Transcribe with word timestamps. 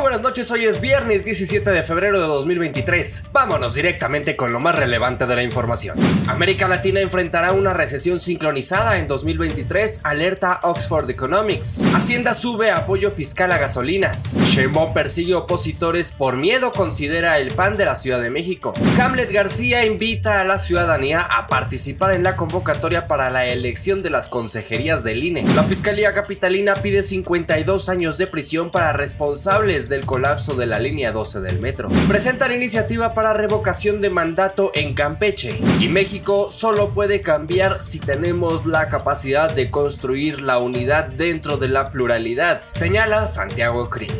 buenas 0.00 0.22
noches, 0.22 0.50
hoy 0.50 0.64
es 0.64 0.80
viernes 0.80 1.26
17 1.26 1.70
de 1.70 1.82
febrero 1.82 2.18
de 2.18 2.26
2023. 2.26 3.24
Vámonos 3.32 3.74
directamente 3.74 4.34
con 4.34 4.50
lo 4.50 4.58
más 4.58 4.74
relevante 4.74 5.26
de 5.26 5.36
la 5.36 5.42
información. 5.42 5.98
América 6.26 6.68
Latina 6.68 7.00
enfrentará 7.00 7.52
una 7.52 7.74
recesión 7.74 8.18
sincronizada 8.18 8.98
en 8.98 9.06
2023, 9.06 10.00
alerta 10.04 10.60
Oxford 10.62 11.10
Economics. 11.10 11.82
Hacienda 11.94 12.32
sube 12.32 12.70
apoyo 12.70 13.10
fiscal 13.10 13.52
a 13.52 13.58
gasolinas. 13.58 14.36
Sheinbaum 14.46 14.94
persigue 14.94 15.34
opositores 15.34 16.12
por 16.12 16.36
miedo, 16.38 16.70
considera 16.72 17.38
el 17.38 17.52
PAN 17.52 17.76
de 17.76 17.84
la 17.84 17.94
Ciudad 17.94 18.22
de 18.22 18.30
México. 18.30 18.72
Hamlet 18.98 19.30
García 19.30 19.84
invita 19.84 20.40
a 20.40 20.44
la 20.44 20.56
ciudadanía 20.56 21.20
a 21.20 21.46
participar 21.46 22.14
en 22.14 22.22
la 22.22 22.36
convocatoria 22.36 23.06
para 23.06 23.28
la 23.28 23.46
elección 23.46 24.02
de 24.02 24.08
las 24.08 24.28
consejerías 24.28 25.04
del 25.04 25.24
INE. 25.24 25.44
La 25.54 25.64
Fiscalía 25.64 26.14
Capitalina 26.14 26.72
pide 26.72 27.02
52 27.02 27.88
años 27.90 28.16
de 28.16 28.26
prisión 28.26 28.70
para 28.70 28.94
responsables 28.94 29.89
del 29.90 30.06
colapso 30.06 30.54
de 30.54 30.66
la 30.66 30.78
línea 30.78 31.12
12 31.12 31.42
del 31.42 31.60
metro. 31.60 31.90
Presentan 32.08 32.52
iniciativa 32.52 33.10
para 33.10 33.34
revocación 33.34 34.00
de 34.00 34.08
mandato 34.08 34.70
en 34.74 34.94
Campeche. 34.94 35.60
Y 35.78 35.88
México 35.88 36.48
solo 36.50 36.94
puede 36.94 37.20
cambiar 37.20 37.82
si 37.82 38.00
tenemos 38.00 38.64
la 38.64 38.88
capacidad 38.88 39.52
de 39.52 39.70
construir 39.70 40.40
la 40.40 40.58
unidad 40.58 41.08
dentro 41.08 41.58
de 41.58 41.68
la 41.68 41.90
pluralidad, 41.90 42.62
señala 42.62 43.26
Santiago 43.26 43.90
Krill. 43.90 44.14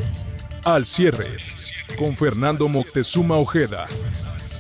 Al 0.65 0.85
cierre, 0.85 1.37
con 1.99 2.15
Fernando 2.15 2.69
Moctezuma 2.69 3.37
Ojeda. 3.37 3.87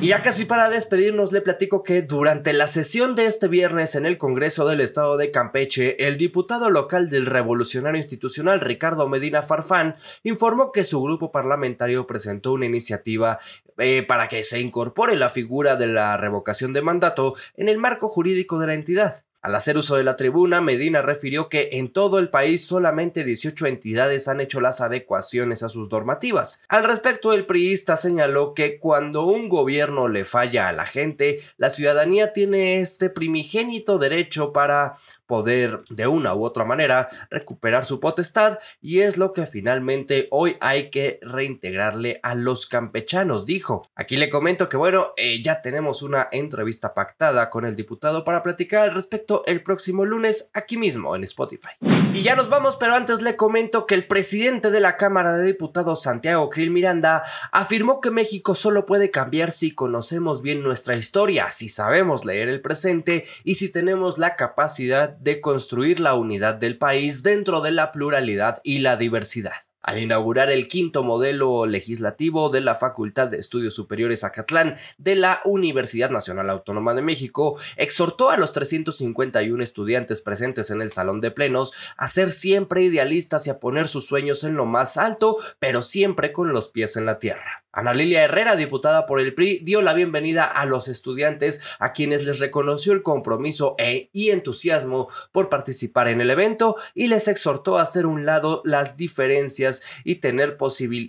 Y 0.00 0.08
ya 0.08 0.22
casi 0.22 0.44
para 0.44 0.70
despedirnos 0.70 1.32
le 1.32 1.40
platico 1.40 1.82
que 1.82 2.02
durante 2.02 2.52
la 2.52 2.68
sesión 2.68 3.16
de 3.16 3.26
este 3.26 3.48
viernes 3.48 3.96
en 3.96 4.06
el 4.06 4.16
Congreso 4.16 4.68
del 4.68 4.80
Estado 4.80 5.16
de 5.16 5.32
Campeche, 5.32 6.06
el 6.06 6.18
diputado 6.18 6.70
local 6.70 7.10
del 7.10 7.26
Revolucionario 7.26 7.98
Institucional 7.98 8.60
Ricardo 8.60 9.08
Medina 9.08 9.42
Farfán 9.42 9.96
informó 10.22 10.70
que 10.70 10.84
su 10.84 11.02
grupo 11.02 11.32
parlamentario 11.32 12.06
presentó 12.06 12.52
una 12.52 12.66
iniciativa 12.66 13.40
eh, 13.76 14.04
para 14.04 14.28
que 14.28 14.44
se 14.44 14.60
incorpore 14.60 15.16
la 15.16 15.30
figura 15.30 15.74
de 15.74 15.88
la 15.88 16.16
revocación 16.16 16.72
de 16.72 16.82
mandato 16.82 17.34
en 17.56 17.68
el 17.68 17.78
marco 17.78 18.08
jurídico 18.08 18.60
de 18.60 18.66
la 18.68 18.74
entidad. 18.74 19.24
Al 19.40 19.54
hacer 19.54 19.78
uso 19.78 19.94
de 19.94 20.02
la 20.02 20.16
tribuna, 20.16 20.60
Medina 20.60 21.00
refirió 21.00 21.48
que 21.48 21.68
en 21.72 21.92
todo 21.92 22.18
el 22.18 22.28
país 22.28 22.66
solamente 22.66 23.22
18 23.22 23.66
entidades 23.66 24.26
han 24.26 24.40
hecho 24.40 24.60
las 24.60 24.80
adecuaciones 24.80 25.62
a 25.62 25.68
sus 25.68 25.92
normativas. 25.92 26.62
Al 26.68 26.82
respecto, 26.82 27.32
el 27.32 27.46
priista 27.46 27.96
señaló 27.96 28.52
que 28.52 28.80
cuando 28.80 29.26
un 29.26 29.48
gobierno 29.48 30.08
le 30.08 30.24
falla 30.24 30.68
a 30.68 30.72
la 30.72 30.86
gente, 30.86 31.38
la 31.56 31.70
ciudadanía 31.70 32.32
tiene 32.32 32.80
este 32.80 33.10
primigénito 33.10 33.98
derecho 33.98 34.52
para 34.52 34.94
poder 35.28 35.78
de 35.90 36.08
una 36.08 36.34
u 36.34 36.42
otra 36.42 36.64
manera 36.64 37.06
recuperar 37.30 37.84
su 37.84 38.00
potestad 38.00 38.58
y 38.80 39.00
es 39.00 39.16
lo 39.16 39.32
que 39.32 39.46
finalmente 39.46 40.26
hoy 40.32 40.56
hay 40.60 40.90
que 40.90 41.20
reintegrarle 41.22 42.18
a 42.24 42.34
los 42.34 42.66
campechanos, 42.66 43.46
dijo. 43.46 43.82
Aquí 43.94 44.16
le 44.16 44.30
comento 44.30 44.68
que 44.68 44.76
bueno, 44.76 45.12
eh, 45.16 45.40
ya 45.40 45.62
tenemos 45.62 46.02
una 46.02 46.28
entrevista 46.32 46.94
pactada 46.94 47.50
con 47.50 47.64
el 47.64 47.76
diputado 47.76 48.24
para 48.24 48.42
platicar 48.42 48.88
al 48.88 48.94
respecto 48.94 49.44
el 49.46 49.62
próximo 49.62 50.04
lunes 50.04 50.50
aquí 50.54 50.76
mismo 50.76 51.14
en 51.14 51.24
Spotify. 51.24 51.68
Y 52.14 52.22
ya 52.22 52.34
nos 52.34 52.48
vamos, 52.48 52.76
pero 52.76 52.94
antes 52.94 53.20
le 53.20 53.36
comento 53.36 53.86
que 53.86 53.94
el 53.94 54.06
presidente 54.06 54.70
de 54.70 54.80
la 54.80 54.96
Cámara 54.96 55.36
de 55.36 55.44
Diputados, 55.44 56.02
Santiago 56.02 56.48
Krill 56.48 56.70
Miranda, 56.70 57.22
afirmó 57.52 58.00
que 58.00 58.10
México 58.10 58.54
solo 58.54 58.86
puede 58.86 59.10
cambiar 59.10 59.52
si 59.52 59.74
conocemos 59.74 60.40
bien 60.40 60.62
nuestra 60.62 60.96
historia, 60.96 61.50
si 61.50 61.68
sabemos 61.68 62.24
leer 62.24 62.48
el 62.48 62.62
presente 62.62 63.24
y 63.44 63.56
si 63.56 63.68
tenemos 63.70 64.18
la 64.18 64.36
capacidad 64.36 65.17
de 65.20 65.40
construir 65.40 66.00
la 66.00 66.14
unidad 66.14 66.54
del 66.54 66.78
país 66.78 67.22
dentro 67.22 67.60
de 67.60 67.72
la 67.72 67.92
pluralidad 67.92 68.60
y 68.62 68.78
la 68.78 68.96
diversidad. 68.96 69.52
Al 69.80 69.98
inaugurar 69.98 70.50
el 70.50 70.68
quinto 70.68 71.02
modelo 71.02 71.64
legislativo 71.64 72.50
de 72.50 72.60
la 72.60 72.74
Facultad 72.74 73.28
de 73.28 73.38
Estudios 73.38 73.74
Superiores 73.74 74.22
Acatlán 74.22 74.76
de 74.98 75.14
la 75.14 75.40
Universidad 75.46 76.10
Nacional 76.10 76.50
Autónoma 76.50 76.94
de 76.94 77.00
México, 77.00 77.58
exhortó 77.76 78.28
a 78.28 78.36
los 78.36 78.52
351 78.52 79.62
estudiantes 79.62 80.20
presentes 80.20 80.70
en 80.70 80.82
el 80.82 80.90
Salón 80.90 81.20
de 81.20 81.30
Plenos 81.30 81.72
a 81.96 82.06
ser 82.06 82.28
siempre 82.28 82.82
idealistas 82.82 83.46
y 83.46 83.50
a 83.50 83.60
poner 83.60 83.88
sus 83.88 84.04
sueños 84.04 84.44
en 84.44 84.56
lo 84.56 84.66
más 84.66 84.98
alto, 84.98 85.38
pero 85.58 85.80
siempre 85.80 86.32
con 86.32 86.52
los 86.52 86.68
pies 86.68 86.96
en 86.98 87.06
la 87.06 87.18
tierra. 87.18 87.64
Ana 87.78 87.94
Lilia 87.94 88.24
Herrera, 88.24 88.56
diputada 88.56 89.06
por 89.06 89.20
el 89.20 89.34
PRI, 89.34 89.60
dio 89.62 89.82
la 89.82 89.94
bienvenida 89.94 90.42
a 90.42 90.66
los 90.66 90.88
estudiantes 90.88 91.62
a 91.78 91.92
quienes 91.92 92.24
les 92.24 92.40
reconoció 92.40 92.92
el 92.92 93.04
compromiso 93.04 93.76
e, 93.78 94.10
y 94.12 94.30
entusiasmo 94.30 95.06
por 95.30 95.48
participar 95.48 96.08
en 96.08 96.20
el 96.20 96.30
evento 96.30 96.74
y 96.92 97.06
les 97.06 97.28
exhortó 97.28 97.78
a 97.78 97.82
hacer 97.82 98.06
un 98.06 98.26
lado 98.26 98.62
las 98.64 98.96
diferencias 98.96 99.84
y 100.02 100.16
tener 100.16 100.56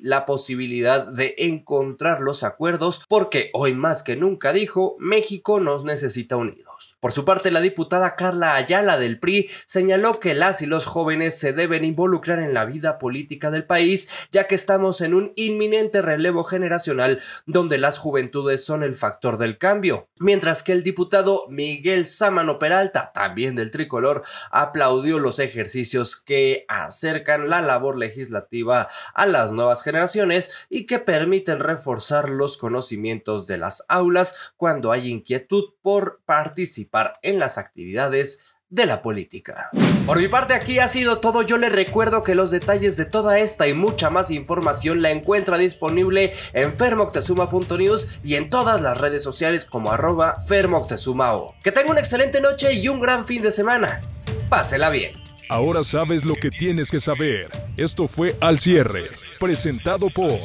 la 0.04 0.28
posibilidad 0.28 1.08
de 1.08 1.34
encontrar 1.40 2.22
los 2.22 2.44
acuerdos 2.44 3.02
porque 3.10 3.50
hoy 3.54 3.74
más 3.74 4.04
que 4.04 4.16
nunca 4.16 4.54
dijo 4.54 4.96
México 5.00 5.60
nos 5.60 5.84
necesita 5.84 6.36
unidos. 6.36 6.69
Por 7.00 7.14
su 7.14 7.24
parte, 7.24 7.50
la 7.50 7.62
diputada 7.62 8.18
Carla 8.18 8.56
Ayala 8.56 8.98
del 8.98 9.20
PRI 9.20 9.50
señaló 9.66 10.20
que 10.20 10.34
las 10.34 10.62
y 10.62 10.66
los 10.66 10.86
jóvenes 10.86 11.40
se 11.40 11.54
deben 11.54 11.86
involucrar 11.86 12.40
en 12.40 12.54
la 12.54 12.66
vida 12.66 12.98
política 12.98 13.52
del 13.52 13.64
país, 13.64 14.10
ya 14.34 14.48
que 14.48 14.56
estamos 14.56 15.00
en 15.00 15.14
un 15.14 15.32
inminente 15.38 16.02
relevo 16.02 16.44
generacional 16.44 17.22
donde 17.46 17.78
las 17.78 18.00
juventudes 18.00 18.66
son 18.66 18.84
el 18.84 18.98
factor 18.98 19.38
del 19.38 19.58
cambio. 19.58 20.10
Mientras 20.18 20.62
que 20.62 20.74
el 20.74 20.84
diputado 20.84 21.46
Miguel 21.48 22.06
Sámano 22.06 22.60
Peralta, 22.60 23.14
también 23.14 23.56
del 23.56 23.72
tricolor, 23.72 24.24
aplaudió 24.52 25.20
los 25.20 25.40
ejercicios 25.40 26.18
que 26.18 26.66
acercan 26.68 27.50
la 27.50 27.62
labor 27.62 27.98
legislativa 27.98 28.90
a 29.14 29.26
las 29.26 29.54
nuevas 29.54 29.84
generaciones 29.84 30.68
y 30.70 30.86
que 30.86 31.00
permiten 31.00 31.60
reforzar 31.60 32.30
los 32.30 32.58
conocimientos 32.58 33.48
de 33.48 33.58
las 33.58 33.86
aulas 33.88 34.52
cuando 34.58 34.92
hay 34.92 35.08
inquietud 35.08 35.76
por 35.82 36.20
participar 36.26 36.89
en 37.22 37.40
las 37.40 37.58
actividades 37.58 38.40
de 38.70 38.86
la 38.86 39.02
política. 39.02 39.70
Por 40.06 40.20
mi 40.20 40.28
parte 40.28 40.54
aquí 40.54 40.80
ha 40.80 40.88
sido 40.88 41.20
todo, 41.20 41.42
yo 41.42 41.58
le 41.58 41.70
recuerdo 41.70 42.24
que 42.24 42.36
los 42.36 42.52
detalles 42.52 42.98
de 42.98 43.06
toda 43.06 43.40
esta 43.40 43.68
y 43.68 43.74
mucha 43.74 44.10
más 44.10 44.30
información 44.30 45.02
la 45.02 45.12
encuentra 45.12 45.58
disponible 45.58 46.34
en 46.54 46.72
fermoctezuma.news 46.72 48.20
y 48.24 48.36
en 48.36 48.50
todas 48.50 48.82
las 48.82 48.98
redes 48.98 49.24
sociales 49.24 49.66
como 49.66 49.92
arroba 49.92 50.36
fermoctezumao. 50.40 51.56
Que 51.64 51.72
tenga 51.72 51.92
una 51.92 52.00
excelente 52.00 52.42
noche 52.42 52.74
y 52.74 52.88
un 52.90 53.00
gran 53.00 53.26
fin 53.26 53.42
de 53.42 53.52
semana. 53.52 54.02
Pásela 54.50 54.90
bien. 54.90 55.12
Ahora 55.50 55.84
sabes 55.84 56.24
lo 56.24 56.36
que 56.36 56.52
tienes 56.52 56.92
que 56.92 57.00
saber. 57.00 57.50
Esto 57.76 58.08
fue 58.08 58.38
Al 58.40 58.60
Cierre, 58.60 59.10
presentado 59.40 60.10
por 60.12 60.38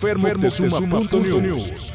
fermoctezuma.news. 0.00 1.92